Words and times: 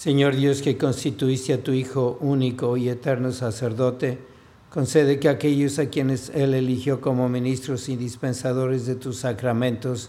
Señor 0.00 0.34
Dios 0.34 0.62
que 0.62 0.78
constituiste 0.78 1.52
a 1.52 1.62
tu 1.62 1.72
Hijo 1.72 2.16
único 2.22 2.78
y 2.78 2.88
eterno 2.88 3.32
sacerdote, 3.32 4.16
concede 4.70 5.20
que 5.20 5.28
aquellos 5.28 5.78
a 5.78 5.90
quienes 5.90 6.30
Él 6.30 6.54
eligió 6.54 7.02
como 7.02 7.28
ministros 7.28 7.86
y 7.90 7.96
dispensadores 7.96 8.86
de 8.86 8.94
tus 8.94 9.18
sacramentos 9.18 10.08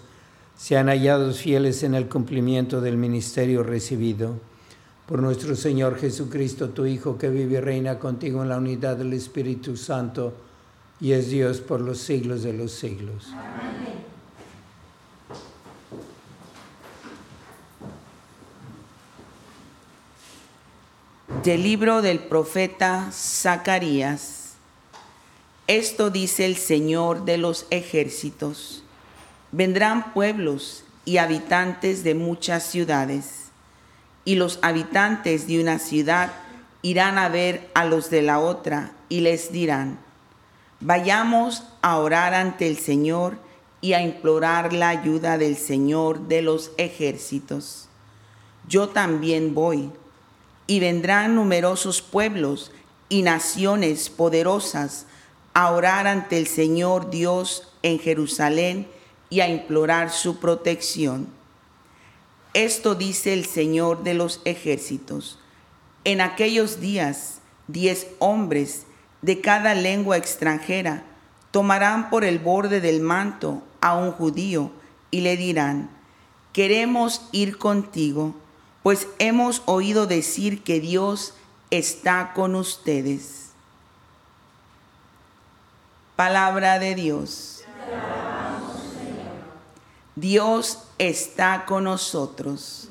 sean 0.55 0.87
hallados 0.87 1.39
fieles 1.39 1.83
en 1.83 1.93
el 1.93 2.07
cumplimiento 2.07 2.79
del 2.79 2.95
ministerio 2.95 3.63
recibido. 3.63 4.35
Por 5.07 5.21
nuestro 5.21 5.57
Señor 5.57 5.97
Jesucristo, 5.97 6.69
tu 6.69 6.85
Hijo, 6.85 7.17
que 7.17 7.27
vive 7.27 7.57
y 7.57 7.59
reina 7.59 7.99
contigo 7.99 8.43
en 8.43 8.47
la 8.47 8.59
unidad 8.59 8.95
del 8.95 9.11
Espíritu 9.11 9.75
Santo 9.75 10.31
y 11.01 11.11
es 11.11 11.29
Dios 11.29 11.59
por 11.59 11.81
los 11.81 11.97
siglos 11.97 12.43
de 12.43 12.53
los 12.53 12.71
siglos. 12.71 13.27
Del 21.43 21.63
libro 21.63 22.03
del 22.03 22.19
profeta 22.19 23.09
Zacarías. 23.11 24.53
Esto 25.65 26.11
dice 26.11 26.45
el 26.45 26.55
Señor 26.55 27.25
de 27.25 27.39
los 27.39 27.65
ejércitos. 27.71 28.83
Vendrán 29.51 30.13
pueblos 30.13 30.83
y 31.03 31.17
habitantes 31.17 32.03
de 32.03 32.13
muchas 32.13 32.61
ciudades, 32.67 33.45
y 34.23 34.35
los 34.35 34.59
habitantes 34.61 35.47
de 35.47 35.59
una 35.59 35.79
ciudad 35.79 36.31
irán 36.83 37.17
a 37.17 37.27
ver 37.27 37.71
a 37.73 37.85
los 37.85 38.11
de 38.11 38.21
la 38.21 38.37
otra 38.37 38.91
y 39.09 39.21
les 39.21 39.51
dirán, 39.51 39.97
vayamos 40.79 41.63
a 41.81 41.97
orar 41.97 42.35
ante 42.35 42.67
el 42.67 42.77
Señor 42.77 43.35
y 43.81 43.93
a 43.93 44.03
implorar 44.03 44.73
la 44.73 44.89
ayuda 44.89 45.39
del 45.39 45.57
Señor 45.57 46.27
de 46.27 46.43
los 46.43 46.71
ejércitos. 46.77 47.87
Yo 48.67 48.89
también 48.89 49.55
voy 49.55 49.91
y 50.71 50.79
vendrán 50.79 51.35
numerosos 51.35 52.01
pueblos 52.01 52.71
y 53.09 53.23
naciones 53.23 54.09
poderosas 54.09 55.05
a 55.53 55.69
orar 55.69 56.07
ante 56.07 56.37
el 56.37 56.47
Señor 56.47 57.09
Dios 57.09 57.73
en 57.83 57.99
Jerusalén 57.99 58.87
y 59.29 59.41
a 59.41 59.49
implorar 59.49 60.11
su 60.11 60.39
protección. 60.39 61.27
Esto 62.53 62.95
dice 62.95 63.33
el 63.33 63.43
Señor 63.43 64.03
de 64.03 64.13
los 64.13 64.39
ejércitos. 64.45 65.39
En 66.05 66.21
aquellos 66.21 66.79
días, 66.79 67.41
diez 67.67 68.07
hombres 68.19 68.85
de 69.21 69.41
cada 69.41 69.73
lengua 69.73 70.15
extranjera 70.15 71.03
tomarán 71.51 72.09
por 72.09 72.23
el 72.23 72.39
borde 72.39 72.79
del 72.79 73.01
manto 73.01 73.61
a 73.81 73.97
un 73.97 74.13
judío 74.13 74.71
y 75.11 75.19
le 75.19 75.35
dirán, 75.35 75.89
queremos 76.53 77.27
ir 77.33 77.57
contigo 77.57 78.35
pues 78.83 79.07
hemos 79.19 79.61
oído 79.65 80.07
decir 80.07 80.63
que 80.63 80.79
Dios 80.79 81.33
está 81.69 82.33
con 82.33 82.55
ustedes. 82.55 83.49
Palabra 86.15 86.79
de 86.79 86.95
Dios. 86.95 87.63
Dios 90.15 90.79
está 90.97 91.65
con 91.65 91.85
nosotros. 91.85 92.89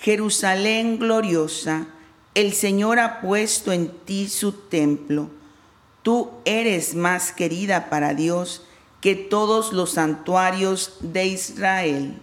Jerusalén 0.00 0.98
gloriosa, 0.98 1.86
el 2.34 2.52
Señor 2.52 2.98
ha 2.98 3.20
puesto 3.20 3.72
en 3.72 3.90
ti 3.90 4.28
su 4.28 4.52
templo. 4.52 5.28
Tú 6.02 6.30
eres 6.44 6.94
más 6.94 7.32
querida 7.32 7.90
para 7.90 8.14
Dios 8.14 8.62
que 9.00 9.14
todos 9.14 9.72
los 9.72 9.90
santuarios 9.90 10.94
de 11.00 11.26
Israel. 11.26 12.22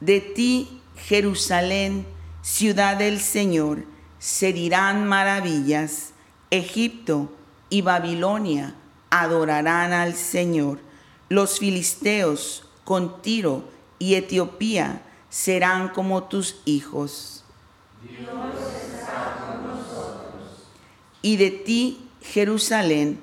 De 0.00 0.20
ti, 0.20 0.80
Jerusalén, 0.96 2.06
ciudad 2.42 2.96
del 2.96 3.20
Señor, 3.20 3.84
se 4.18 4.52
dirán 4.52 5.06
maravillas. 5.06 6.12
Egipto 6.50 7.32
y 7.68 7.82
Babilonia 7.82 8.74
adorarán 9.10 9.92
al 9.92 10.14
Señor. 10.14 10.80
Los 11.28 11.58
filisteos 11.58 12.66
con 12.84 13.22
Tiro 13.22 13.64
y 13.98 14.14
Etiopía 14.14 15.02
serán 15.28 15.90
como 15.90 16.24
tus 16.24 16.56
hijos. 16.64 17.44
Y 21.22 21.36
de 21.36 21.50
ti, 21.50 22.08
Jerusalén, 22.22 23.22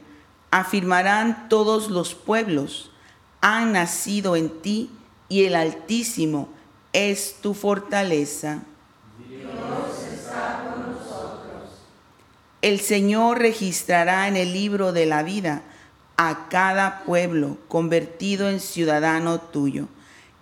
afirmarán 0.51 1.49
todos 1.49 1.89
los 1.89 2.15
pueblos, 2.15 2.91
han 3.55 3.71
nacido 3.71 4.35
en 4.35 4.49
ti 4.61 4.89
y 5.29 5.45
el 5.45 5.55
Altísimo 5.55 6.49
es 6.91 7.37
tu 7.41 7.53
fortaleza. 7.53 8.59
El 12.61 12.81
Señor 12.81 13.39
registrará 13.39 14.27
en 14.27 14.35
el 14.35 14.51
libro 14.51 14.91
de 14.91 15.05
la 15.05 15.23
vida 15.23 15.61
a 16.17 16.49
cada 16.49 17.03
pueblo 17.05 17.57
convertido 17.69 18.49
en 18.49 18.59
ciudadano 18.59 19.39
tuyo, 19.39 19.87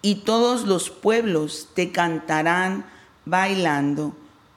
y 0.02 0.24
todos 0.24 0.64
los 0.64 0.90
pueblos 0.90 1.70
te 1.76 1.92
cantarán 1.92 2.86
bailando. 3.26 4.14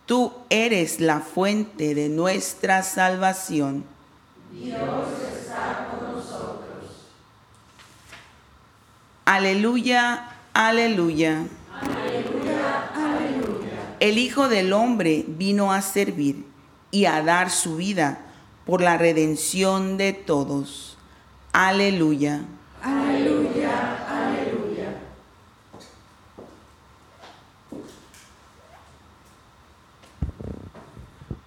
Tú 0.06 0.32
eres 0.48 1.00
la 1.00 1.20
fuente 1.20 1.94
de 1.94 2.08
nuestra 2.08 2.82
salvación. 2.82 3.84
Aleluya, 9.28 10.26
aleluya. 10.54 11.44
El 14.00 14.16
Hijo 14.16 14.48
del 14.48 14.72
Hombre 14.72 15.26
vino 15.28 15.70
a 15.70 15.82
servir 15.82 16.46
y 16.90 17.04
a 17.04 17.22
dar 17.22 17.50
su 17.50 17.76
vida 17.76 18.20
por 18.64 18.80
la 18.80 18.96
redención 18.96 19.98
de 19.98 20.14
todos. 20.14 20.96
Aleluya. 21.52 22.40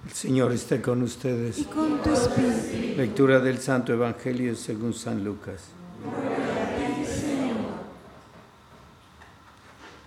El 0.05 0.13
Señor 0.13 0.51
esté 0.51 0.83
con 0.83 1.01
ustedes. 1.01 1.57
y 1.57 1.63
con 1.63 1.99
tu 2.03 2.13
espíritu. 2.13 2.97
Lectura 2.97 3.39
del 3.39 3.57
Santo 3.57 3.91
Evangelio 3.91 4.55
según 4.55 4.93
San 4.93 5.23
Lucas. 5.23 5.80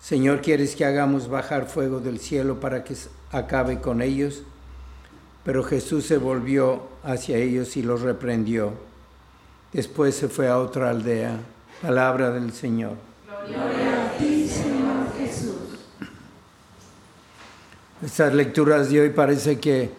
Señor, 0.00 0.40
¿quieres 0.40 0.76
que 0.76 0.84
hagamos 0.84 1.28
bajar 1.28 1.66
fuego 1.66 2.00
del 2.00 2.20
cielo 2.20 2.60
para 2.60 2.84
que 2.84 2.96
acabe 3.32 3.80
con 3.80 4.00
ellos? 4.00 4.42
Pero 5.44 5.62
Jesús 5.64 6.06
se 6.06 6.18
volvió 6.18 6.82
hacia 7.02 7.36
ellos 7.36 7.76
y 7.76 7.82
los 7.82 8.02
reprendió. 8.02 8.72
Después 9.72 10.14
se 10.14 10.28
fue 10.28 10.48
a 10.48 10.58
otra 10.58 10.90
aldea. 10.90 11.38
Palabra 11.82 12.30
del 12.30 12.52
Señor. 12.52 12.94
Estas 18.04 18.32
lecturas 18.32 18.90
de 18.90 19.00
hoy 19.00 19.10
parece 19.10 19.58
que 19.58 19.90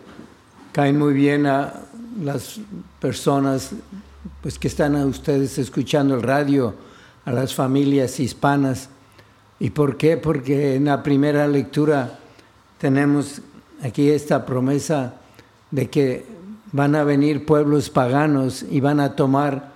caen 0.71 0.97
muy 0.97 1.13
bien 1.13 1.45
a 1.45 1.81
las 2.21 2.59
personas 2.99 3.71
pues, 4.41 4.57
que 4.57 4.67
están 4.67 4.95
a 4.95 5.05
ustedes 5.05 5.57
escuchando 5.57 6.15
el 6.15 6.23
radio, 6.23 6.73
a 7.25 7.31
las 7.31 7.53
familias 7.53 8.19
hispanas. 8.19 8.89
¿Y 9.59 9.71
por 9.71 9.97
qué? 9.97 10.17
Porque 10.17 10.75
en 10.75 10.85
la 10.85 11.03
primera 11.03 11.47
lectura 11.47 12.19
tenemos 12.77 13.41
aquí 13.83 14.09
esta 14.09 14.45
promesa 14.45 15.15
de 15.71 15.89
que 15.89 16.25
van 16.71 16.95
a 16.95 17.03
venir 17.03 17.45
pueblos 17.45 17.89
paganos 17.89 18.63
y 18.69 18.79
van 18.79 18.99
a 18.99 19.15
tomar 19.15 19.73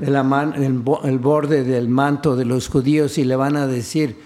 el, 0.00 1.18
borde 1.18 1.64
del 1.64 1.88
manto 1.88 2.36
de 2.36 2.44
los 2.44 2.68
judíos 2.68 3.18
y 3.18 3.24
le 3.24 3.34
van 3.34 3.56
a 3.56 3.66
decir, 3.66 4.16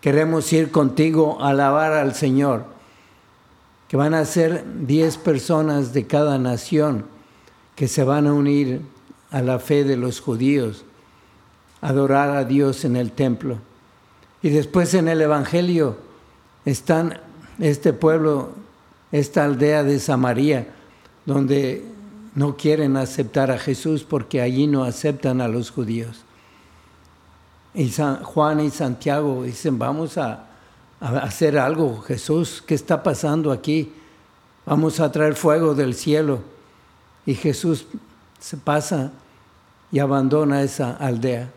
queremos 0.00 0.52
ir 0.52 0.70
contigo 0.70 1.38
a 1.40 1.50
alabar 1.50 1.92
al 1.92 2.14
Señor, 2.14 2.64
que 3.88 3.96
van 3.96 4.14
a 4.14 4.24
ser 4.24 4.64
diez 4.86 5.18
personas 5.18 5.92
de 5.92 6.06
cada 6.06 6.38
nación 6.38 7.04
que 7.76 7.86
se 7.86 8.02
van 8.02 8.26
a 8.26 8.32
unir 8.32 8.80
a 9.30 9.42
la 9.42 9.58
fe 9.58 9.84
de 9.84 9.96
los 9.96 10.20
judíos, 10.20 10.84
adorar 11.80 12.30
a 12.30 12.44
Dios 12.44 12.84
en 12.84 12.96
el 12.96 13.12
templo. 13.12 13.58
Y 14.42 14.50
después 14.50 14.92
en 14.94 15.08
el 15.08 15.20
Evangelio 15.20 15.96
están 16.64 17.20
este 17.58 17.92
pueblo, 17.92 18.50
esta 19.12 19.44
aldea 19.44 19.84
de 19.84 20.00
Samaria, 20.00 20.66
donde 21.24 21.84
no 22.34 22.56
quieren 22.56 22.96
aceptar 22.96 23.50
a 23.50 23.58
Jesús 23.58 24.02
porque 24.02 24.40
allí 24.40 24.66
no 24.66 24.84
aceptan 24.84 25.40
a 25.40 25.48
los 25.48 25.70
judíos. 25.70 26.24
Y 27.74 27.88
San 27.90 28.22
Juan 28.24 28.60
y 28.60 28.70
Santiago 28.70 29.44
dicen, 29.44 29.78
vamos 29.78 30.18
a, 30.18 30.46
a 31.00 31.18
hacer 31.18 31.58
algo, 31.58 32.00
Jesús, 32.02 32.62
¿qué 32.66 32.74
está 32.74 33.02
pasando 33.02 33.52
aquí? 33.52 33.92
Vamos 34.66 35.00
a 35.00 35.10
traer 35.10 35.34
fuego 35.34 35.74
del 35.74 35.94
cielo. 35.94 36.40
Y 37.24 37.34
Jesús 37.34 37.86
se 38.40 38.56
pasa 38.56 39.12
y 39.92 40.00
abandona 40.00 40.62
esa 40.62 40.96
aldea. 40.96 41.50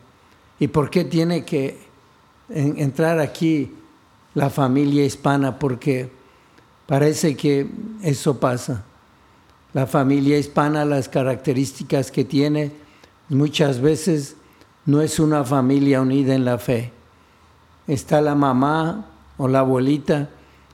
¿Y 0.59 0.67
por 0.67 0.89
qué 0.89 1.03
tiene 1.03 1.43
que 1.43 1.84
entrar 2.49 3.19
aquí 3.19 3.71
la 4.33 4.49
familia 4.49 5.05
hispana? 5.05 5.59
Porque 5.59 6.09
parece 6.85 7.35
que 7.35 7.67
eso 8.01 8.39
pasa. 8.39 8.83
La 9.73 9.87
familia 9.87 10.37
hispana, 10.37 10.85
las 10.85 11.09
características 11.09 12.11
que 12.11 12.23
tiene, 12.23 12.71
muchas 13.29 13.81
veces 13.81 14.35
no 14.85 15.01
es 15.01 15.19
una 15.19 15.43
familia 15.43 16.01
unida 16.01 16.35
en 16.35 16.45
la 16.45 16.57
fe. 16.57 16.91
Está 17.87 18.21
la 18.21 18.35
mamá 18.35 19.07
o 19.37 19.47
la 19.47 19.59
abuelita 19.59 20.29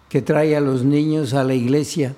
que 0.10 0.22
trae 0.22 0.56
a 0.56 0.62
los 0.62 0.84
niños 0.84 1.34
a 1.34 1.44
la 1.44 1.54
iglesia 1.54 2.16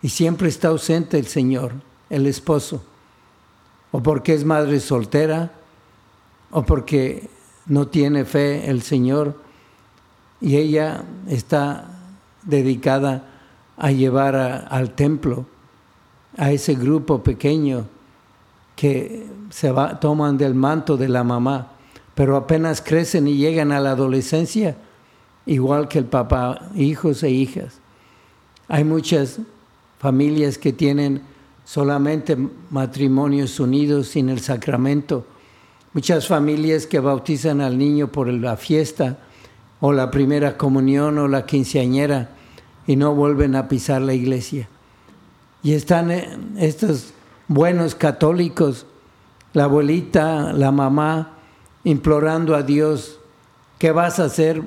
y 0.00 0.08
siempre 0.08 0.48
está 0.48 0.68
ausente 0.68 1.18
el 1.18 1.26
Señor, 1.26 1.72
el 2.08 2.26
esposo, 2.26 2.84
o 3.90 4.02
porque 4.02 4.34
es 4.34 4.44
madre 4.44 4.78
soltera, 4.78 5.52
o 6.50 6.62
porque 6.62 7.28
no 7.66 7.88
tiene 7.88 8.24
fe 8.24 8.70
el 8.70 8.82
Señor 8.82 9.36
y 10.40 10.56
ella 10.56 11.04
está 11.28 11.90
dedicada 12.42 13.24
a 13.76 13.90
llevar 13.90 14.36
al 14.36 14.94
templo 14.94 15.46
a 16.36 16.50
ese 16.50 16.74
grupo 16.74 17.22
pequeño 17.22 17.86
que 18.74 19.26
se 19.50 19.70
va, 19.70 19.98
toman 19.98 20.36
del 20.36 20.54
manto 20.54 20.96
de 20.96 21.08
la 21.08 21.24
mamá, 21.24 21.72
pero 22.14 22.36
apenas 22.36 22.82
crecen 22.82 23.26
y 23.26 23.36
llegan 23.36 23.72
a 23.72 23.80
la 23.80 23.92
adolescencia, 23.92 24.76
igual 25.46 25.88
que 25.88 25.98
el 25.98 26.04
papá, 26.04 26.68
hijos 26.74 27.22
e 27.22 27.30
hijas. 27.30 27.80
Hay 28.68 28.84
muchas 28.84 29.38
familias 29.98 30.58
que 30.58 30.72
tienen 30.72 31.22
solamente 31.64 32.36
matrimonios 32.70 33.58
unidos 33.58 34.08
sin 34.08 34.28
el 34.28 34.40
sacramento, 34.40 35.26
muchas 35.96 36.28
familias 36.28 36.86
que 36.86 37.00
bautizan 37.00 37.62
al 37.62 37.78
niño 37.78 38.08
por 38.08 38.28
la 38.28 38.58
fiesta 38.58 39.16
o 39.80 39.94
la 39.94 40.10
primera 40.10 40.58
comunión 40.58 41.16
o 41.16 41.26
la 41.26 41.46
quinceañera 41.46 42.28
y 42.86 42.96
no 42.96 43.14
vuelven 43.14 43.56
a 43.56 43.66
pisar 43.66 44.02
la 44.02 44.12
iglesia. 44.12 44.68
Y 45.62 45.72
están 45.72 46.10
eh, 46.10 46.38
estos 46.58 47.14
buenos 47.48 47.94
católicos, 47.94 48.84
la 49.54 49.64
abuelita, 49.64 50.52
la 50.52 50.70
mamá, 50.70 51.38
implorando 51.82 52.54
a 52.54 52.62
Dios, 52.62 53.18
¿qué 53.78 53.90
vas 53.90 54.20
a 54.20 54.24
hacer? 54.24 54.62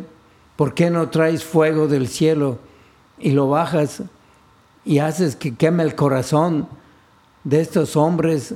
¿Por 0.55 0.74
qué 0.74 0.89
no 0.89 1.09
traes 1.09 1.43
fuego 1.43 1.88
del 1.88 2.07
cielo 2.07 2.57
y 3.19 3.33
lo 3.33 3.50
bajas 3.50 4.01
y 4.83 4.98
haces 4.98 5.36
que 5.36 5.53
queme 5.53 5.83
el 5.83 5.93
corazón 5.93 6.67
de 7.43 7.62
estos 7.62 7.95
hombres, 7.95 8.55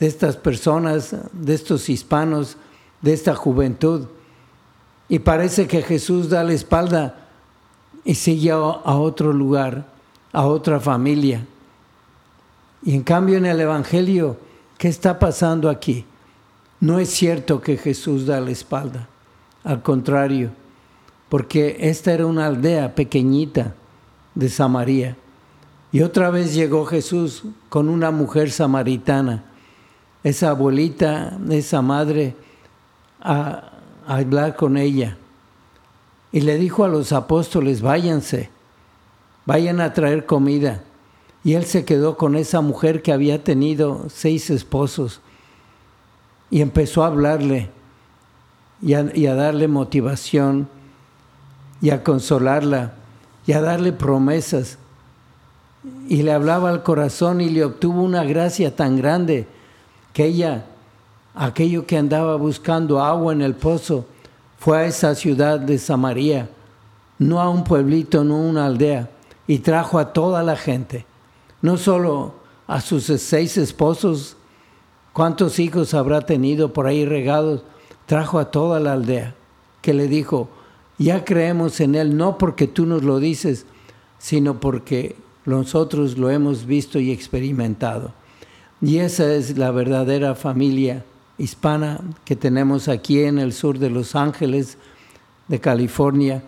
de 0.00 0.06
estas 0.06 0.36
personas, 0.36 1.14
de 1.32 1.54
estos 1.54 1.88
hispanos, 1.88 2.56
de 3.00 3.12
esta 3.12 3.36
juventud? 3.36 4.06
Y 5.08 5.20
parece 5.20 5.68
que 5.68 5.82
Jesús 5.82 6.28
da 6.28 6.42
la 6.42 6.54
espalda 6.54 7.28
y 8.04 8.14
sigue 8.14 8.50
a, 8.50 8.56
otro 8.56 9.32
lugar, 9.32 9.86
a 10.32 10.46
otra 10.46 10.80
familia. 10.80 11.46
Y 12.82 12.94
en 12.94 13.02
cambio 13.02 13.36
en 13.36 13.46
el 13.46 13.60
Evangelio, 13.60 14.38
¿qué 14.78 14.88
está 14.88 15.18
pasando 15.18 15.68
aquí? 15.68 16.06
No 16.80 16.98
es 16.98 17.10
cierto 17.10 17.60
que 17.60 17.76
Jesús 17.76 18.24
da 18.26 18.40
la 18.40 18.52
espalda, 18.52 19.08
al 19.64 19.82
contrario, 19.82 20.50
porque 21.28 21.76
esta 21.80 22.12
era 22.12 22.24
una 22.24 22.46
aldea 22.46 22.94
pequeñita 22.94 23.74
de 24.34 24.48
Samaria. 24.48 25.16
Y 25.92 26.02
otra 26.02 26.30
vez 26.30 26.54
llegó 26.54 26.86
Jesús 26.86 27.42
con 27.68 27.88
una 27.88 28.10
mujer 28.10 28.50
samaritana, 28.50 29.44
esa 30.22 30.50
abuelita, 30.50 31.38
esa 31.50 31.82
madre, 31.82 32.34
a, 33.20 33.66
hablar 34.06 34.56
con 34.56 34.76
ella. 34.76 35.16
Y 36.32 36.40
le 36.40 36.56
dijo 36.58 36.84
a 36.84 36.88
los 36.88 37.12
apóstoles, 37.12 37.80
váyanse, 37.80 38.50
vayan 39.46 39.80
a 39.80 39.92
traer 39.92 40.26
comida. 40.26 40.82
Y 41.44 41.54
él 41.54 41.64
se 41.64 41.84
quedó 41.84 42.16
con 42.16 42.36
esa 42.36 42.60
mujer 42.60 43.02
que 43.02 43.12
había 43.12 43.42
tenido 43.42 44.06
seis 44.08 44.50
esposos 44.50 45.20
y 46.50 46.60
empezó 46.60 47.04
a 47.04 47.06
hablarle 47.06 47.70
a, 48.82 49.16
y 49.16 49.26
a, 49.26 49.34
darle 49.34 49.68
motivación 49.68 50.68
y 51.80 51.90
a 51.90 52.02
consolarla 52.02 52.94
y 53.46 53.52
a 53.52 53.60
darle 53.60 53.92
promesas. 53.92 54.76
Y 56.08 56.22
le 56.22 56.32
hablaba 56.32 56.68
al 56.68 56.82
corazón 56.82 57.40
y 57.40 57.48
le 57.48 57.64
obtuvo 57.64 58.02
una 58.02 58.24
gracia 58.24 58.76
tan 58.76 58.96
grande 58.96 59.46
que 60.12 60.26
ella, 60.26 60.66
aquello 61.34 61.86
que 61.86 61.96
andaba 61.96 62.36
buscando 62.36 63.00
agua 63.02 63.32
en 63.32 63.42
el 63.42 63.54
pozo, 63.54 64.06
fue 64.58 64.78
a 64.78 64.86
esa 64.86 65.14
ciudad 65.14 65.58
de 65.58 65.78
Samaria, 65.78 66.50
no 67.18 67.40
a 67.40 67.48
un 67.48 67.64
pueblito, 67.64 68.24
no 68.24 68.36
a 68.36 68.40
una 68.40 68.66
aldea, 68.66 69.10
y 69.46 69.58
trajo 69.58 69.98
a 69.98 70.12
toda 70.12 70.42
la 70.42 70.56
gente, 70.56 71.06
no 71.62 71.76
solo 71.76 72.34
a 72.66 72.80
sus 72.80 73.04
seis 73.04 73.56
esposos, 73.56 74.36
cuántos 75.12 75.58
hijos 75.58 75.94
habrá 75.94 76.20
tenido 76.20 76.72
por 76.72 76.86
ahí 76.86 77.04
regados, 77.04 77.62
trajo 78.06 78.38
a 78.38 78.50
toda 78.50 78.80
la 78.80 78.92
aldea, 78.92 79.34
que 79.82 79.94
le 79.94 80.08
dijo, 80.08 80.48
ya 80.98 81.24
creemos 81.24 81.80
en 81.80 81.94
Él, 81.94 82.16
no 82.16 82.36
porque 82.38 82.66
tú 82.66 82.86
nos 82.86 83.02
lo 83.02 83.18
dices, 83.18 83.66
sino 84.18 84.60
porque 84.60 85.16
nosotros 85.46 86.18
lo 86.18 86.30
hemos 86.30 86.66
visto 86.66 86.98
y 86.98 87.10
experimentado. 87.10 88.12
Y 88.82 88.98
esa 88.98 89.32
es 89.34 89.58
la 89.58 89.70
verdadera 89.70 90.34
familia 90.34 91.04
hispana 91.36 92.00
que 92.24 92.36
tenemos 92.36 92.88
aquí 92.88 93.22
en 93.22 93.38
el 93.38 93.52
sur 93.52 93.78
de 93.78 93.90
Los 93.90 94.14
Ángeles, 94.14 94.78
de 95.48 95.60
California, 95.60 96.42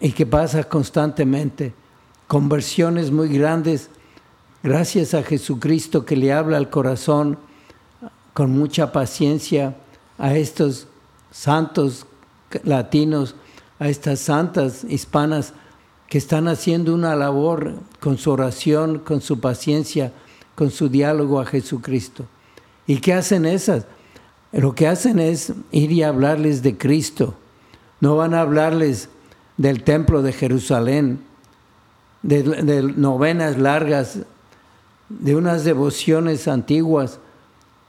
y 0.00 0.12
que 0.12 0.26
pasa 0.26 0.64
constantemente. 0.64 1.74
Conversiones 2.26 3.10
muy 3.10 3.28
grandes, 3.28 3.88
gracias 4.62 5.14
a 5.14 5.22
Jesucristo 5.22 6.04
que 6.04 6.16
le 6.16 6.32
habla 6.32 6.56
al 6.56 6.70
corazón 6.70 7.38
con 8.34 8.50
mucha 8.50 8.92
paciencia 8.92 9.76
a 10.18 10.36
estos 10.36 10.88
santos 11.30 12.06
latinos, 12.64 13.34
a 13.78 13.88
estas 13.88 14.20
santas 14.20 14.84
hispanas 14.84 15.52
que 16.08 16.18
están 16.18 16.48
haciendo 16.48 16.94
una 16.94 17.14
labor 17.14 17.74
con 18.00 18.18
su 18.18 18.30
oración, 18.30 18.98
con 18.98 19.20
su 19.20 19.40
paciencia, 19.40 20.12
con 20.58 20.72
su 20.72 20.88
diálogo 20.88 21.40
a 21.40 21.46
Jesucristo. 21.46 22.24
¿Y 22.84 22.96
qué 22.96 23.14
hacen 23.14 23.46
esas? 23.46 23.86
Lo 24.50 24.74
que 24.74 24.88
hacen 24.88 25.20
es 25.20 25.52
ir 25.70 25.92
y 25.92 26.02
hablarles 26.02 26.64
de 26.64 26.76
Cristo. 26.76 27.34
No 28.00 28.16
van 28.16 28.34
a 28.34 28.40
hablarles 28.40 29.08
del 29.56 29.84
templo 29.84 30.20
de 30.20 30.32
Jerusalén, 30.32 31.20
de, 32.22 32.42
de 32.42 32.82
novenas 32.82 33.56
largas, 33.56 34.18
de 35.08 35.36
unas 35.36 35.62
devociones 35.62 36.48
antiguas. 36.48 37.20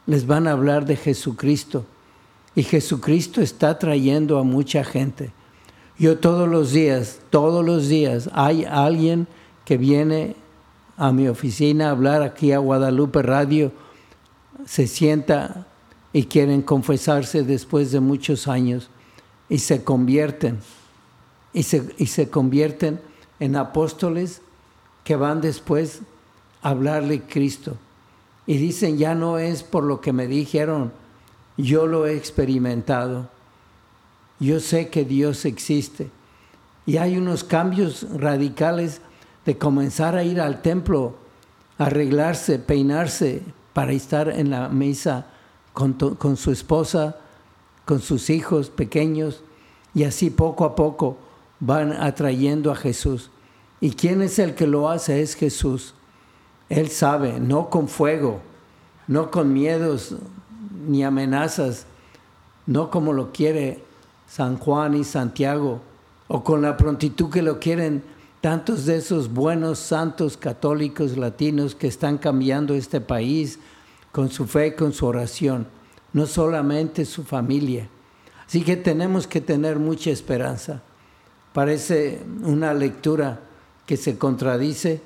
Les 0.05 0.27
van 0.27 0.47
a 0.47 0.51
hablar 0.51 0.85
de 0.85 0.95
Jesucristo. 0.95 1.85
Y 2.53 2.61
Jesucristo 2.61 3.41
está 3.41 3.79
trayendo 3.79 4.37
a 4.37 4.43
mucha 4.43 4.83
gente. 4.83 5.31
Yo 5.97 6.19
todos 6.19 6.47
los 6.47 6.71
días, 6.71 7.17
todos 7.31 7.65
los 7.65 7.87
días, 7.87 8.29
hay 8.31 8.63
alguien 8.63 9.25
que 9.65 9.77
viene 9.77 10.35
a 10.99 11.13
mi 11.13 11.29
oficina 11.29 11.91
hablar 11.91 12.21
aquí 12.21 12.51
a 12.51 12.57
Guadalupe 12.57 13.21
Radio, 13.21 13.71
se 14.65 14.85
sienta 14.85 15.65
y 16.11 16.25
quieren 16.25 16.61
confesarse 16.61 17.43
después 17.43 17.93
de 17.93 18.01
muchos 18.01 18.49
años 18.49 18.89
y 19.47 19.59
se 19.59 19.85
convierten 19.85 20.59
y 21.53 21.63
se, 21.63 21.95
y 21.97 22.07
se 22.07 22.29
convierten 22.29 22.99
en 23.39 23.55
apóstoles 23.55 24.41
que 25.05 25.15
van 25.15 25.39
después 25.39 26.01
a 26.61 26.71
hablarle 26.71 27.21
Cristo. 27.21 27.77
Y 28.45 28.57
dicen, 28.57 28.97
ya 28.97 29.15
no 29.15 29.37
es 29.37 29.63
por 29.63 29.85
lo 29.85 30.01
que 30.01 30.11
me 30.11 30.27
dijeron, 30.27 30.91
yo 31.55 31.87
lo 31.87 32.07
he 32.07 32.17
experimentado. 32.17 33.29
Yo 34.41 34.59
sé 34.59 34.89
que 34.89 35.05
Dios 35.05 35.45
existe. 35.45 36.09
Y 36.85 36.97
hay 36.97 37.15
unos 37.15 37.45
cambios 37.45 38.05
radicales 38.17 38.99
de 39.49 39.57
comenzar 39.57 40.15
a 40.15 40.23
ir 40.23 40.39
al 40.39 40.61
templo, 40.61 41.15
arreglarse, 41.79 42.59
peinarse 42.59 43.41
para 43.73 43.93
estar 43.93 44.29
en 44.29 44.51
la 44.51 44.69
con, 45.73 45.93
con, 45.93 46.37
su 46.37 46.51
esposa, 46.51 47.17
con 47.83 47.99
sus 47.99 48.29
hijos 48.29 48.69
pequeños, 48.69 49.41
y 49.95 50.03
así 50.03 50.29
poco 50.29 50.65
a 50.65 50.75
poco 50.75 51.17
van 51.59 51.93
atrayendo 51.93 52.71
a 52.71 52.75
Jesús. 52.75 53.31
¿Y 53.81 53.89
quién 53.89 54.21
es 54.21 54.37
el 54.37 54.53
que 54.53 54.67
lo 54.67 54.87
hace? 54.87 55.19
Es 55.19 55.33
Jesús. 55.33 55.95
Él 56.69 56.89
sabe, 56.89 57.39
no 57.39 57.71
con 57.71 57.87
fuego, 57.87 58.41
no 59.07 59.31
con 59.31 59.51
miedos 59.51 60.13
ni 60.87 61.03
amenazas, 61.03 61.87
no 62.67 62.91
como 62.91 63.13
lo 63.13 63.31
quiere 63.31 63.83
San 64.27 64.59
Juan 64.59 64.93
y 64.93 65.03
Santiago, 65.03 65.81
o 66.27 66.43
con 66.43 66.61
la 66.61 66.77
prontitud 66.77 67.31
que 67.31 67.41
lo 67.41 67.59
quieren 67.59 68.18
tantos 68.41 68.85
de 68.85 68.97
esos 68.97 69.33
buenos 69.33 69.79
santos 69.79 70.37
católicos 70.37 71.17
latinos 71.17 71.75
que 71.75 71.87
están 71.87 72.17
cambiando 72.17 72.73
este 72.73 73.01
país 73.01 73.59
con 74.11 74.29
su 74.29 74.47
fe, 74.47 74.75
con 74.75 74.93
su 74.93 75.05
oración, 75.05 75.67
no 76.13 76.25
solamente 76.25 77.05
su 77.05 77.23
familia. 77.23 77.89
Así 78.47 78.63
que 78.63 78.77
tenemos 78.77 79.27
que 79.27 79.41
tener 79.41 79.77
mucha 79.77 80.09
esperanza. 80.09 80.81
Parece 81.53 82.21
una 82.43 82.73
lectura 82.73 83.41
que 83.85 83.97
se 83.97 84.17
contradice 84.17 85.01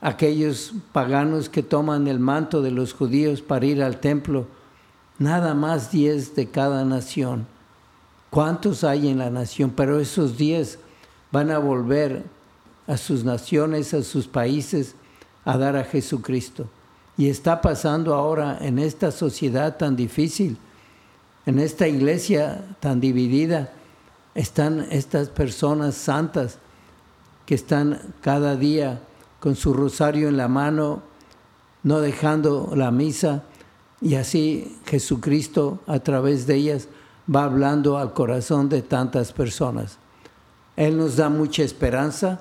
aquellos 0.00 0.74
paganos 0.92 1.48
que 1.48 1.62
toman 1.62 2.06
el 2.08 2.20
manto 2.20 2.60
de 2.60 2.70
los 2.70 2.92
judíos 2.92 3.40
para 3.40 3.64
ir 3.64 3.82
al 3.82 4.00
templo, 4.00 4.46
nada 5.18 5.54
más 5.54 5.90
diez 5.90 6.34
de 6.34 6.48
cada 6.50 6.84
nación. 6.84 7.46
¿Cuántos 8.28 8.84
hay 8.84 9.08
en 9.08 9.18
la 9.18 9.30
nación? 9.30 9.72
Pero 9.74 9.98
esos 9.98 10.36
diez 10.36 10.78
van 11.32 11.50
a 11.50 11.58
volver 11.58 12.24
a 12.86 12.96
sus 12.96 13.24
naciones, 13.24 13.94
a 13.94 14.02
sus 14.02 14.26
países, 14.26 14.94
a 15.44 15.56
dar 15.58 15.76
a 15.76 15.84
Jesucristo. 15.84 16.68
Y 17.16 17.28
está 17.28 17.60
pasando 17.60 18.14
ahora 18.14 18.58
en 18.60 18.78
esta 18.78 19.10
sociedad 19.10 19.76
tan 19.76 19.96
difícil, 19.96 20.58
en 21.46 21.58
esta 21.58 21.86
iglesia 21.86 22.76
tan 22.80 23.00
dividida, 23.00 23.72
están 24.34 24.86
estas 24.90 25.28
personas 25.28 25.94
santas 25.94 26.58
que 27.46 27.54
están 27.54 28.00
cada 28.20 28.56
día 28.56 29.00
con 29.38 29.54
su 29.54 29.74
rosario 29.74 30.28
en 30.28 30.36
la 30.36 30.48
mano, 30.48 31.02
no 31.82 32.00
dejando 32.00 32.72
la 32.74 32.90
misa, 32.90 33.44
y 34.00 34.16
así 34.16 34.78
Jesucristo 34.86 35.80
a 35.86 36.00
través 36.00 36.46
de 36.46 36.56
ellas 36.56 36.88
va 37.32 37.44
hablando 37.44 37.98
al 37.98 38.12
corazón 38.12 38.68
de 38.68 38.82
tantas 38.82 39.32
personas. 39.32 39.98
Él 40.76 40.96
nos 40.98 41.16
da 41.16 41.28
mucha 41.28 41.62
esperanza 41.62 42.40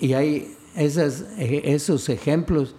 y 0.00 0.14
hay 0.14 0.56
esas, 0.74 1.24
esos 1.38 2.08
ejemplos 2.08 2.74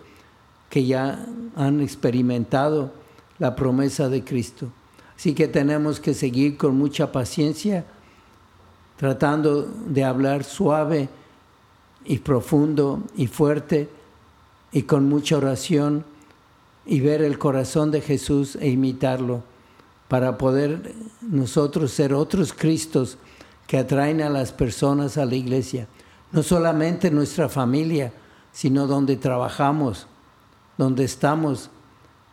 que 0.69 0.85
ya 0.85 1.25
han 1.55 1.81
experimentado 1.81 2.91
la 3.39 3.55
promesa 3.55 4.09
de 4.09 4.23
Cristo. 4.23 4.69
Así 5.15 5.33
que 5.33 5.47
tenemos 5.47 5.99
que 5.99 6.13
seguir 6.13 6.57
con 6.57 6.75
mucha 6.75 7.11
paciencia, 7.11 7.85
tratando 8.97 9.61
de 9.63 10.03
hablar 10.03 10.43
suave 10.43 11.09
y 12.05 12.19
profundo 12.19 13.03
y 13.15 13.27
fuerte 13.27 13.89
y 14.71 14.83
con 14.83 15.07
mucha 15.07 15.37
oración 15.37 16.03
y 16.85 16.99
ver 16.99 17.21
el 17.21 17.37
corazón 17.37 17.91
de 17.91 18.01
Jesús 18.01 18.57
e 18.59 18.69
imitarlo 18.69 19.43
para 20.07 20.37
poder 20.37 20.93
nosotros 21.21 21.91
ser 21.91 22.13
otros 22.13 22.53
Cristos 22.53 23.17
que 23.67 23.77
atraen 23.77 24.21
a 24.21 24.29
las 24.29 24.51
personas 24.51 25.17
a 25.17 25.25
la 25.25 25.35
iglesia. 25.35 25.87
No 26.33 26.43
solamente 26.43 27.09
nuestra 27.09 27.47
familia, 27.47 28.11
sino 28.51 28.85
donde 28.87 29.15
trabajamos, 29.15 30.07
donde 30.77 31.05
estamos, 31.05 31.69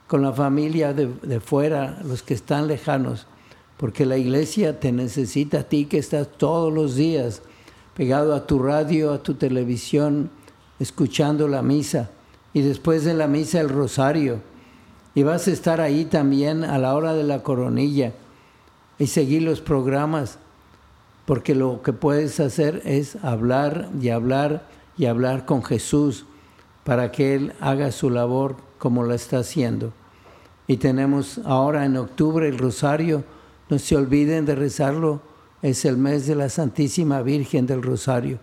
con 0.08 0.22
la 0.22 0.32
familia 0.32 0.92
de, 0.92 1.06
de 1.22 1.38
fuera, 1.38 2.00
los 2.04 2.24
que 2.24 2.34
están 2.34 2.66
lejanos, 2.66 3.28
porque 3.76 4.04
la 4.04 4.16
iglesia 4.16 4.80
te 4.80 4.90
necesita 4.90 5.60
a 5.60 5.62
ti 5.62 5.84
que 5.84 5.98
estás 5.98 6.28
todos 6.36 6.72
los 6.72 6.96
días 6.96 7.42
pegado 7.94 8.34
a 8.34 8.46
tu 8.46 8.58
radio, 8.58 9.12
a 9.12 9.22
tu 9.22 9.34
televisión, 9.34 10.30
escuchando 10.78 11.46
la 11.46 11.62
misa 11.62 12.10
y 12.52 12.62
después 12.62 13.04
de 13.04 13.14
la 13.14 13.28
misa 13.28 13.60
el 13.60 13.68
rosario. 13.68 14.40
Y 15.14 15.22
vas 15.22 15.48
a 15.48 15.50
estar 15.50 15.80
ahí 15.80 16.04
también 16.04 16.64
a 16.64 16.78
la 16.78 16.94
hora 16.94 17.14
de 17.14 17.24
la 17.24 17.42
coronilla 17.42 18.12
y 18.98 19.06
seguir 19.06 19.42
los 19.42 19.60
programas, 19.60 20.38
porque 21.30 21.54
lo 21.54 21.80
que 21.80 21.92
puedes 21.92 22.40
hacer 22.40 22.82
es 22.84 23.14
hablar 23.22 23.88
y 24.02 24.08
hablar 24.08 24.66
y 24.98 25.06
hablar 25.06 25.46
con 25.46 25.62
Jesús 25.62 26.26
para 26.82 27.12
que 27.12 27.36
Él 27.36 27.52
haga 27.60 27.92
su 27.92 28.10
labor 28.10 28.56
como 28.80 29.04
la 29.04 29.14
está 29.14 29.38
haciendo. 29.38 29.92
Y 30.66 30.78
tenemos 30.78 31.38
ahora 31.44 31.84
en 31.84 31.96
octubre 31.98 32.48
el 32.48 32.58
rosario, 32.58 33.22
no 33.68 33.78
se 33.78 33.94
olviden 33.94 34.44
de 34.44 34.56
rezarlo, 34.56 35.20
es 35.62 35.84
el 35.84 35.98
mes 35.98 36.26
de 36.26 36.34
la 36.34 36.48
Santísima 36.48 37.22
Virgen 37.22 37.64
del 37.64 37.84
Rosario. 37.84 38.40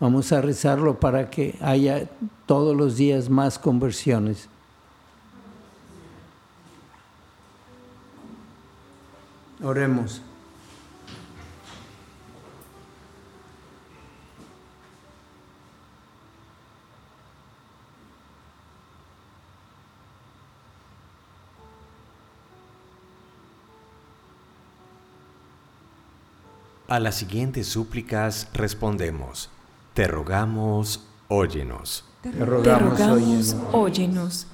Vamos 0.00 0.32
a 0.32 0.40
rezarlo 0.40 0.98
para 0.98 1.30
que 1.30 1.54
haya 1.60 2.10
todos 2.44 2.76
los 2.76 2.96
días 2.96 3.30
más 3.30 3.56
conversiones. 3.56 4.48
Oremos. 9.62 10.22
A 26.88 27.00
las 27.00 27.16
siguientes 27.16 27.66
súplicas 27.66 28.48
respondemos, 28.52 29.50
te 29.94 30.06
rogamos, 30.06 31.04
óyenos. 31.28 32.04
Te 32.20 32.30
Te 32.30 32.44
rogamos, 32.44 32.98
rogamos, 32.98 33.10
óyenos. 33.10 33.56
óyenos. 33.72 34.46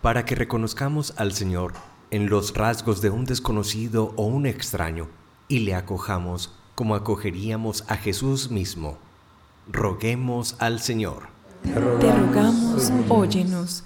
para 0.00 0.24
que 0.24 0.34
reconozcamos 0.34 1.14
al 1.16 1.32
Señor 1.32 1.72
en 2.10 2.28
los 2.28 2.54
rasgos 2.54 3.00
de 3.00 3.10
un 3.10 3.24
desconocido 3.24 4.12
o 4.16 4.26
un 4.26 4.46
extraño 4.46 5.08
y 5.48 5.60
le 5.60 5.74
acojamos 5.74 6.52
como 6.74 6.94
acogeríamos 6.94 7.84
a 7.88 7.96
Jesús 7.96 8.50
mismo. 8.50 8.98
Roguemos 9.66 10.56
al 10.60 10.80
Señor 10.80 11.28
Te 11.62 11.70
Te 11.72 12.12
rogamos, 12.12 12.92
óyenos. 13.08 13.84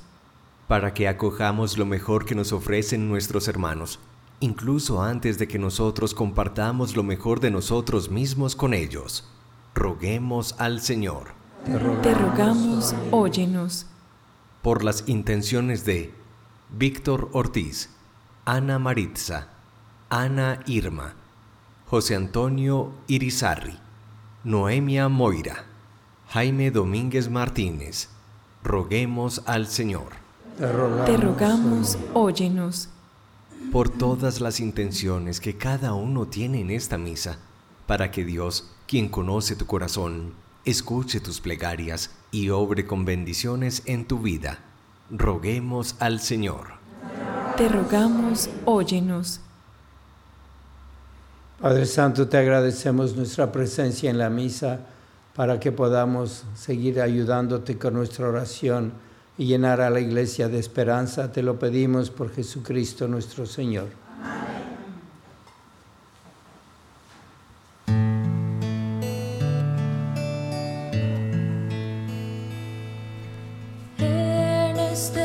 para 0.66 0.92
que 0.92 1.08
acojamos 1.08 1.78
lo 1.78 1.86
mejor 1.86 2.24
que 2.26 2.34
nos 2.34 2.52
ofrecen 2.52 3.08
nuestros 3.08 3.48
hermanos, 3.48 3.98
incluso 4.40 5.02
antes 5.02 5.38
de 5.38 5.48
que 5.48 5.58
nosotros 5.58 6.14
compartamos 6.14 6.96
lo 6.96 7.02
mejor 7.02 7.40
de 7.40 7.50
nosotros 7.50 8.10
mismos 8.10 8.54
con 8.56 8.74
ellos. 8.74 9.28
Roguemos 9.74 10.54
al 10.58 10.80
Señor. 10.80 11.28
Te 12.02 12.14
rogamos, 12.14 12.94
óyenos. 13.10 13.86
por 14.62 14.84
las 14.84 15.08
intenciones 15.08 15.84
de 15.84 16.12
Víctor 16.70 17.30
Ortiz, 17.32 17.90
Ana 18.44 18.78
Maritza, 18.78 19.48
Ana 20.10 20.60
Irma, 20.66 21.14
José 21.86 22.14
Antonio 22.16 22.92
Irizarri, 23.06 23.78
Noemia 24.44 25.08
Moira, 25.08 25.64
Jaime 26.28 26.70
Domínguez 26.70 27.30
Martínez. 27.30 28.08
Roguemos 28.64 29.42
al 29.46 29.66
Señor 29.68 30.08
Te 30.58 30.70
rogamos, 30.70 31.06
Te 31.06 31.16
rogamos, 31.16 31.98
óyenos. 32.14 32.88
Por 33.72 33.88
todas 33.88 34.40
las 34.40 34.60
intenciones 34.60 35.40
que 35.40 35.56
cada 35.56 35.94
uno 35.94 36.26
tiene 36.26 36.60
en 36.60 36.70
esta 36.70 36.98
misa, 36.98 37.38
para 37.86 38.10
que 38.10 38.24
Dios, 38.24 38.70
quien 38.86 39.08
conoce 39.08 39.56
tu 39.56 39.66
corazón, 39.66 40.32
escuche 40.64 41.20
tus 41.20 41.40
plegarias 41.40 42.10
y 42.30 42.50
obre 42.50 42.86
con 42.86 43.04
bendiciones 43.04 43.82
en 43.86 44.06
tu 44.06 44.18
vida. 44.20 44.58
Roguemos 45.10 45.96
al 45.98 46.20
Señor. 46.20 46.78
Te 47.56 47.68
rogamos, 47.68 48.48
óyenos. 48.64 49.40
Padre 51.60 51.86
Santo, 51.86 52.28
te 52.28 52.36
agradecemos 52.36 53.16
nuestra 53.16 53.50
presencia 53.50 54.10
en 54.10 54.18
la 54.18 54.30
misa 54.30 54.80
para 55.34 55.58
que 55.58 55.72
podamos 55.72 56.44
seguir 56.54 57.00
ayudándote 57.00 57.78
con 57.78 57.94
nuestra 57.94 58.28
oración 58.28 58.92
y 59.38 59.46
llenar 59.46 59.80
a 59.80 59.88
la 59.88 60.00
iglesia 60.00 60.48
de 60.48 60.58
esperanza. 60.58 61.30
Te 61.30 61.42
lo 61.42 61.58
pedimos 61.58 62.10
por 62.10 62.30
Jesucristo 62.34 63.06
nuestro 63.06 63.46
Señor. 63.46 63.86
Este 74.92 75.20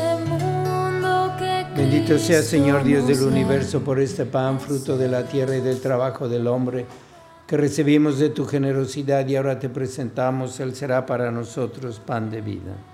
Bendito 1.76 2.18
sea 2.18 2.40
Señor 2.42 2.84
Dios 2.84 3.08
del 3.08 3.22
universo 3.22 3.80
por 3.80 3.98
este 3.98 4.24
pan, 4.24 4.60
fruto 4.60 4.96
de 4.96 5.08
la 5.08 5.26
tierra 5.26 5.56
y 5.56 5.60
del 5.60 5.80
trabajo 5.80 6.28
del 6.28 6.46
hombre, 6.46 6.86
que 7.48 7.56
recibimos 7.56 8.20
de 8.20 8.30
tu 8.30 8.46
generosidad 8.46 9.26
y 9.26 9.34
ahora 9.34 9.58
te 9.58 9.68
presentamos. 9.68 10.60
Él 10.60 10.76
será 10.76 11.04
para 11.04 11.32
nosotros 11.32 11.98
pan 11.98 12.30
de 12.30 12.40
vida. 12.40 12.93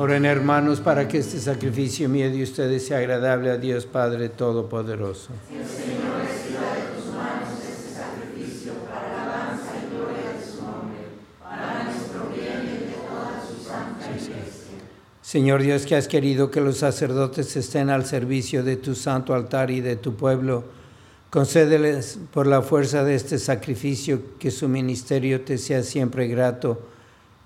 Oren 0.00 0.26
hermanos 0.26 0.78
para 0.78 1.08
que 1.08 1.18
este 1.18 1.40
sacrificio 1.40 2.08
mío 2.08 2.30
de 2.30 2.44
ustedes 2.44 2.86
sea 2.86 2.98
agradable 2.98 3.50
a 3.50 3.56
Dios 3.56 3.84
Padre 3.84 4.28
Todopoderoso. 4.28 5.30
Señor 15.20 15.62
Dios, 15.62 15.84
que 15.84 15.96
has 15.96 16.06
querido 16.06 16.52
que 16.52 16.60
los 16.60 16.76
sacerdotes 16.76 17.56
estén 17.56 17.90
al 17.90 18.06
servicio 18.06 18.62
de 18.62 18.76
tu 18.76 18.94
santo 18.94 19.34
altar 19.34 19.72
y 19.72 19.80
de 19.80 19.96
tu 19.96 20.14
pueblo, 20.14 20.62
concédeles 21.28 22.20
por 22.32 22.46
la 22.46 22.62
fuerza 22.62 23.02
de 23.02 23.16
este 23.16 23.40
sacrificio 23.40 24.22
que 24.38 24.52
su 24.52 24.68
ministerio 24.68 25.40
te 25.40 25.58
sea 25.58 25.82
siempre 25.82 26.28
grato 26.28 26.86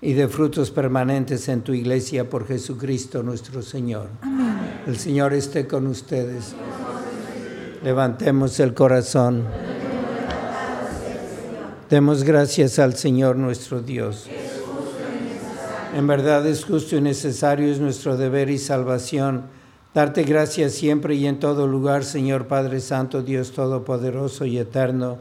y 0.03 0.13
de 0.13 0.27
frutos 0.27 0.69
permanentes 0.69 1.47
en 1.47 1.61
tu 1.61 1.73
iglesia 1.73 2.29
por 2.29 2.45
Jesucristo 2.45 3.23
nuestro 3.23 3.61
Señor. 3.61 4.09
El 4.85 4.97
Señor 4.97 5.33
esté 5.33 5.65
con 5.65 5.87
ustedes. 5.87 6.53
Levantemos 7.81 8.59
el 8.59 8.73
corazón. 8.73 9.45
Demos 11.89 12.23
gracias 12.23 12.79
al 12.79 12.97
Señor 12.97 13.37
nuestro 13.37 13.81
Dios. 13.81 14.27
En 15.95 16.05
verdad 16.05 16.45
es 16.47 16.65
justo 16.65 16.97
y 16.97 17.01
necesario, 17.01 17.71
es 17.71 17.79
nuestro 17.79 18.17
deber 18.17 18.49
y 18.49 18.57
salvación. 18.57 19.43
Darte 19.93 20.23
gracias 20.23 20.73
siempre 20.73 21.15
y 21.15 21.27
en 21.27 21.39
todo 21.39 21.65
lugar, 21.65 22.03
Señor 22.03 22.47
Padre 22.47 22.81
Santo, 22.81 23.21
Dios 23.21 23.53
Todopoderoso 23.53 24.43
y 24.43 24.57
Eterno, 24.57 25.19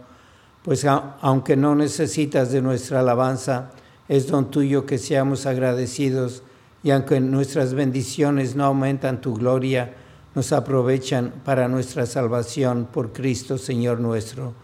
pues 0.65 0.85
aunque 0.85 1.57
no 1.57 1.77
necesitas 1.77 2.51
de 2.51 2.63
nuestra 2.63 3.01
alabanza, 3.01 3.71
es 4.09 4.27
don 4.27 4.51
tuyo 4.51 4.87
que 4.87 4.99
seamos 4.99 5.47
agradecidos 5.47 6.43
y 6.83 6.91
aunque 6.91 7.21
nuestras 7.21 7.75
bendiciones 7.75 8.57
no 8.57 8.65
aumentan 8.65 9.21
tu 9.21 9.35
gloria, 9.35 9.95
nos 10.35 10.53
aprovechan 10.53 11.33
para 11.45 11.69
nuestra 11.69 12.07
salvación 12.07 12.89
por 12.93 13.13
Cristo, 13.13 13.59
Señor 13.59 14.01
nuestro. 14.01 14.55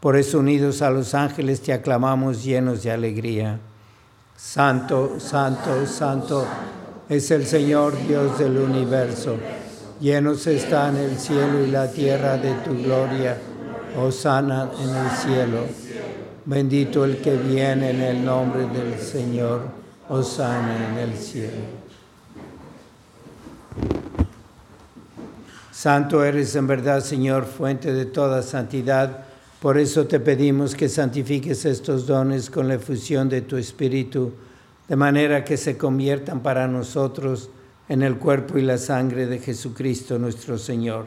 Por 0.00 0.16
eso 0.16 0.38
unidos 0.38 0.82
a 0.82 0.90
los 0.90 1.14
ángeles 1.14 1.62
te 1.62 1.72
aclamamos 1.72 2.44
llenos 2.44 2.82
de 2.82 2.92
alegría. 2.92 3.58
Santo, 4.36 5.18
santo, 5.18 5.86
santo 5.86 6.46
es 7.08 7.30
el 7.30 7.46
Señor 7.46 7.96
Dios 8.06 8.38
del 8.38 8.58
universo. 8.58 9.36
Llenos 10.00 10.46
están 10.46 10.96
el 10.96 11.18
cielo 11.18 11.64
y 11.64 11.70
la 11.70 11.90
tierra 11.90 12.36
de 12.36 12.52
tu 12.56 12.76
gloria. 12.82 13.38
Osana 13.98 14.70
en 14.78 14.90
el 14.90 15.10
cielo. 15.10 15.85
Bendito 16.46 17.04
el 17.04 17.18
que 17.18 17.36
viene 17.36 17.90
en 17.90 18.00
el 18.00 18.24
nombre 18.24 18.66
del 18.68 18.98
Señor. 18.98 19.62
Osana 20.08 20.92
en 20.92 20.98
el 20.98 21.16
cielo. 21.16 21.50
Santo 25.72 26.24
eres 26.24 26.54
en 26.54 26.68
verdad, 26.68 27.00
Señor, 27.00 27.44
fuente 27.44 27.92
de 27.92 28.06
toda 28.06 28.42
santidad. 28.42 29.24
Por 29.60 29.76
eso 29.76 30.06
te 30.06 30.20
pedimos 30.20 30.76
que 30.76 30.88
santifiques 30.88 31.64
estos 31.64 32.06
dones 32.06 32.48
con 32.48 32.68
la 32.68 32.74
efusión 32.74 33.28
de 33.28 33.42
tu 33.42 33.56
Espíritu, 33.56 34.32
de 34.86 34.94
manera 34.94 35.44
que 35.44 35.56
se 35.56 35.76
conviertan 35.76 36.40
para 36.40 36.68
nosotros 36.68 37.50
en 37.88 38.02
el 38.02 38.18
cuerpo 38.18 38.56
y 38.58 38.62
la 38.62 38.78
sangre 38.78 39.26
de 39.26 39.40
Jesucristo 39.40 40.18
nuestro 40.18 40.58
Señor, 40.58 41.06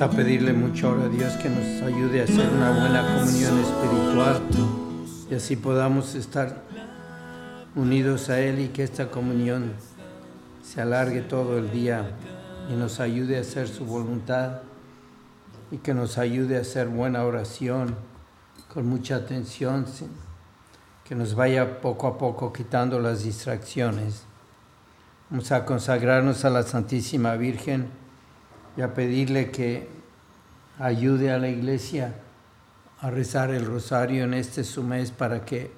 A 0.00 0.08
pedirle 0.08 0.54
mucho 0.54 0.88
ahora 0.88 1.04
a 1.04 1.08
Dios 1.08 1.34
que 1.34 1.50
nos 1.50 1.82
ayude 1.82 2.22
a 2.22 2.24
hacer 2.24 2.48
una 2.48 2.70
buena 2.70 3.02
comunión 3.02 3.60
espiritual 3.60 4.40
y 5.30 5.34
así 5.34 5.56
podamos 5.56 6.14
estar 6.14 6.62
unidos 7.76 8.30
a 8.30 8.40
Él 8.40 8.60
y 8.60 8.68
que 8.68 8.82
esta 8.82 9.10
comunión 9.10 9.74
se 10.62 10.80
alargue 10.80 11.20
todo 11.20 11.58
el 11.58 11.70
día 11.70 12.12
y 12.70 12.76
nos 12.76 12.98
ayude 12.98 13.36
a 13.36 13.42
hacer 13.42 13.68
su 13.68 13.84
voluntad 13.84 14.62
y 15.70 15.76
que 15.76 15.92
nos 15.92 16.16
ayude 16.16 16.56
a 16.56 16.62
hacer 16.62 16.88
buena 16.88 17.22
oración 17.24 17.94
con 18.72 18.86
mucha 18.86 19.16
atención, 19.16 19.84
que 21.04 21.14
nos 21.14 21.34
vaya 21.34 21.82
poco 21.82 22.06
a 22.06 22.16
poco 22.16 22.54
quitando 22.54 23.00
las 23.00 23.22
distracciones. 23.22 24.22
Vamos 25.28 25.52
a 25.52 25.66
consagrarnos 25.66 26.46
a 26.46 26.48
la 26.50 26.62
Santísima 26.62 27.36
Virgen 27.36 28.00
y 28.76 28.82
a 28.82 28.94
pedirle 28.94 29.50
que 29.50 29.88
ayude 30.78 31.30
a 31.32 31.38
la 31.38 31.48
iglesia 31.48 32.14
a 33.00 33.10
rezar 33.10 33.50
el 33.50 33.64
rosario 33.64 34.24
en 34.24 34.34
este 34.34 34.62
su 34.64 34.82
mes 34.82 35.10
para 35.10 35.44
que 35.44 35.70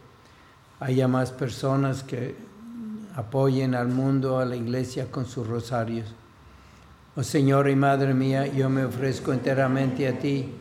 haya 0.81 1.07
más 1.07 1.31
personas 1.31 2.03
que 2.03 2.35
apoyen 3.15 3.75
al 3.75 3.89
mundo, 3.89 4.39
a 4.39 4.45
la 4.45 4.57
iglesia 4.57 5.11
con 5.11 5.27
sus 5.27 5.47
rosarios. 5.47 6.15
Oh 7.15 7.23
Señor 7.23 7.69
y 7.69 7.77
Madre 7.77 8.15
mía, 8.15 8.47
yo 8.47 8.69
me 8.69 8.85
ofrezco 8.85 9.33
enteramente 9.33 10.09
a 10.09 10.19
ti 10.19 10.53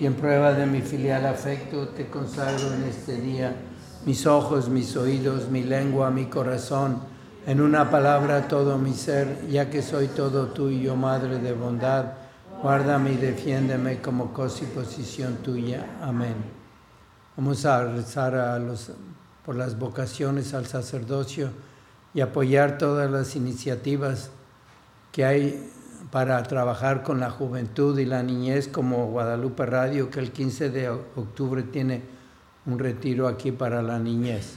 y 0.00 0.06
en 0.06 0.14
prueba 0.14 0.52
de 0.52 0.66
mi 0.66 0.80
filial 0.80 1.26
afecto 1.26 1.88
te 1.88 2.08
consagro 2.08 2.72
en 2.72 2.84
este 2.84 3.20
día 3.20 3.54
mis 4.06 4.26
ojos, 4.26 4.68
mis 4.68 4.96
oídos, 4.96 5.48
mi 5.50 5.62
lengua, 5.62 6.10
mi 6.10 6.26
corazón, 6.26 6.98
en 7.46 7.60
una 7.60 7.90
palabra 7.90 8.48
todo 8.48 8.78
mi 8.78 8.92
ser, 8.92 9.46
ya 9.48 9.70
que 9.70 9.82
soy 9.82 10.08
todo 10.08 10.48
tuyo, 10.48 10.96
Madre 10.96 11.38
de 11.38 11.52
bondad, 11.52 12.12
guárdame 12.62 13.12
y 13.12 13.16
defiéndeme 13.16 14.00
como 14.00 14.32
cosa 14.32 14.64
y 14.64 14.66
posición 14.66 15.36
tuya. 15.36 15.86
Amén. 16.02 16.34
Vamos 17.36 17.64
a 17.64 17.84
rezar 17.84 18.34
a 18.34 18.58
los, 18.58 18.90
por 19.44 19.54
las 19.54 19.78
vocaciones 19.78 20.54
al 20.54 20.66
sacerdocio 20.66 21.50
y 22.12 22.20
apoyar 22.20 22.78
todas 22.78 23.10
las 23.10 23.36
iniciativas 23.36 24.30
que 25.12 25.24
hay 25.24 25.70
para 26.10 26.42
trabajar 26.42 27.02
con 27.02 27.20
la 27.20 27.30
juventud 27.30 27.98
y 27.98 28.04
la 28.04 28.22
niñez 28.22 28.68
como 28.68 29.06
Guadalupe 29.06 29.66
Radio, 29.66 30.10
que 30.10 30.20
el 30.20 30.32
15 30.32 30.70
de 30.70 30.88
octubre 30.88 31.62
tiene 31.62 32.02
un 32.66 32.78
retiro 32.78 33.28
aquí 33.28 33.52
para 33.52 33.82
la 33.82 33.98
niñez. 33.98 34.56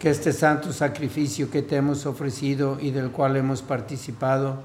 Que 0.00 0.08
este 0.08 0.32
santo 0.32 0.72
sacrificio 0.72 1.50
que 1.50 1.60
te 1.60 1.76
hemos 1.76 2.06
ofrecido 2.06 2.78
y 2.80 2.90
del 2.90 3.10
cual 3.10 3.36
hemos 3.36 3.60
participado, 3.60 4.62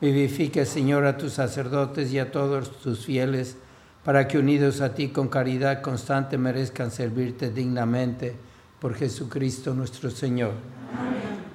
vivifique, 0.00 0.64
Señor, 0.64 1.04
a 1.04 1.18
tus 1.18 1.34
sacerdotes 1.34 2.10
y 2.14 2.18
a 2.18 2.32
todos 2.32 2.80
tus 2.80 3.04
fieles, 3.04 3.58
para 4.06 4.26
que 4.26 4.38
unidos 4.38 4.80
a 4.80 4.94
ti 4.94 5.08
con 5.08 5.28
caridad 5.28 5.82
constante 5.82 6.38
merezcan 6.38 6.90
servirte 6.90 7.50
dignamente 7.50 8.34
por 8.80 8.94
Jesucristo 8.94 9.74
nuestro 9.74 10.10
Señor. 10.10 10.52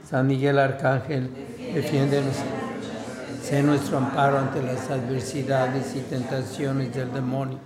San 0.07 0.27
Miguel 0.27 0.59
Arcángel, 0.59 1.31
defiéndenos. 1.73 2.35
Sé 3.41 3.63
nuestro 3.63 3.97
amparo 3.97 4.38
ante 4.38 4.61
las 4.61 4.91
adversidades 4.91 5.95
y 5.95 6.01
tentaciones 6.01 6.93
del 6.93 7.11
demonio. 7.11 7.57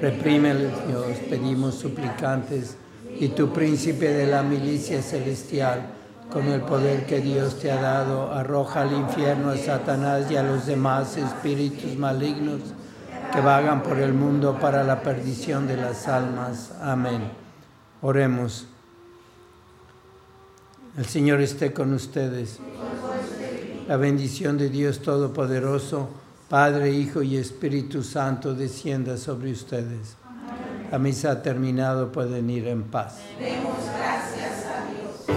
Reprímeles, 0.00 0.72
Dios, 0.88 1.18
pedimos 1.30 1.76
suplicantes, 1.76 2.76
y 3.20 3.28
tu 3.28 3.52
príncipe 3.52 4.12
de 4.12 4.26
la 4.26 4.42
milicia 4.42 5.02
celestial, 5.02 5.94
con 6.30 6.46
el 6.46 6.60
poder 6.60 7.06
que 7.06 7.20
Dios 7.20 7.58
te 7.58 7.70
ha 7.70 7.80
dado, 7.80 8.30
arroja 8.32 8.82
al 8.82 8.92
infierno 8.92 9.50
a 9.50 9.56
Satanás 9.56 10.30
y 10.30 10.36
a 10.36 10.42
los 10.42 10.66
demás 10.66 11.16
espíritus 11.16 11.96
malignos 11.96 12.60
que 13.32 13.40
vagan 13.40 13.82
por 13.82 13.98
el 13.98 14.12
mundo 14.12 14.58
para 14.60 14.84
la 14.84 15.02
perdición 15.02 15.66
de 15.66 15.76
las 15.76 16.06
almas. 16.06 16.72
Amén. 16.80 17.30
Oremos. 18.02 18.66
El 20.96 21.06
Señor 21.06 21.40
esté 21.40 21.72
con 21.72 21.92
ustedes. 21.92 22.58
La 23.86 23.96
bendición 23.96 24.58
de 24.58 24.68
Dios 24.68 25.00
Todopoderoso, 25.00 26.08
Padre, 26.48 26.90
Hijo 26.90 27.22
y 27.22 27.36
Espíritu 27.36 28.02
Santo, 28.02 28.54
descienda 28.54 29.16
sobre 29.16 29.52
ustedes. 29.52 30.16
La 30.90 30.98
misa 30.98 31.32
ha 31.32 31.42
terminado, 31.42 32.10
pueden 32.10 32.48
ir 32.48 32.66
en 32.66 32.82
paz. 32.84 33.18
Demos 33.38 33.76
gracias 33.94 34.64
a 34.64 34.78
Dios. 34.88 35.28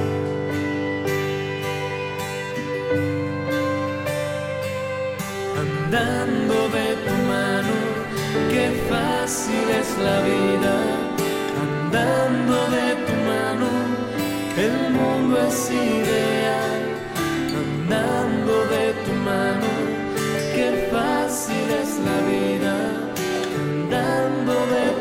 Andando 5.59 6.69
de 6.69 6.95
tu 7.05 7.13
mano, 7.27 7.75
qué 8.49 8.65
fácil 8.89 9.69
es 9.81 9.89
la 9.97 10.21
vida. 10.21 10.73
Andando 11.61 12.57
de 12.77 12.87
tu 13.05 13.13
mano, 13.31 13.69
el 14.57 14.75
mundo 14.93 15.35
es 15.49 15.69
ideal. 15.69 16.81
Andando 17.61 18.53
de 18.67 18.85
tu 19.03 19.13
mano, 19.25 19.69
qué 20.55 20.67
fácil 20.89 21.67
es 21.83 21.91
la 22.07 22.17
vida. 22.31 22.73
Andando 23.59 24.53
de 24.75 24.85
tu 24.95 25.00